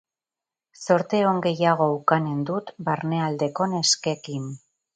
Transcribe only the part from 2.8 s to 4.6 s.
barnealdeko neskekin.